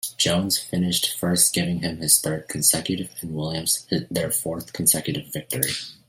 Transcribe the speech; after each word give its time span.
Jones 0.17 0.57
finished 0.57 1.15
first 1.15 1.53
giving 1.53 1.81
him 1.81 1.97
his 1.99 2.19
third 2.19 2.47
consecutive 2.47 3.11
and 3.21 3.35
Williams 3.35 3.85
their 4.09 4.31
fourth 4.31 4.73
consecutive 4.73 5.27
victory. 5.27 5.73